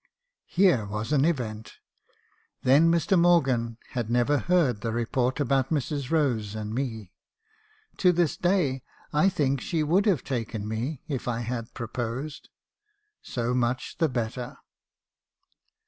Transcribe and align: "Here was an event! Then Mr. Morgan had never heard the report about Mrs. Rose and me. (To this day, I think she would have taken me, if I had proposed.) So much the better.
"Here 0.47 0.87
was 0.87 1.11
an 1.11 1.25
event! 1.25 1.73
Then 2.63 2.89
Mr. 2.91 3.19
Morgan 3.19 3.77
had 3.89 4.09
never 4.09 4.39
heard 4.39 4.81
the 4.81 4.91
report 4.91 5.39
about 5.39 5.69
Mrs. 5.69 6.09
Rose 6.09 6.55
and 6.55 6.73
me. 6.73 7.11
(To 7.97 8.11
this 8.11 8.35
day, 8.35 8.81
I 9.13 9.29
think 9.29 9.61
she 9.61 9.83
would 9.83 10.07
have 10.07 10.23
taken 10.23 10.67
me, 10.67 11.03
if 11.07 11.27
I 11.27 11.41
had 11.41 11.75
proposed.) 11.75 12.49
So 13.21 13.53
much 13.53 13.97
the 13.99 14.09
better. 14.09 14.57